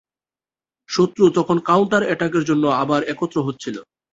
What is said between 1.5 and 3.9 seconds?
Counter অ্যাটাকের জন্য আবার একত্র হচ্ছিল।